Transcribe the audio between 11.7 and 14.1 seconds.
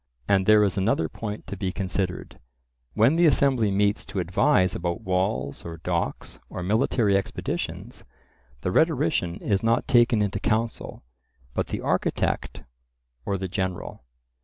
architect, or the general.